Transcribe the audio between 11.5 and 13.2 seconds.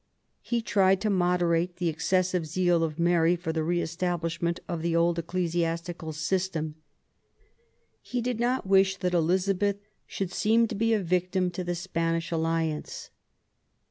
to the Spanish alliance.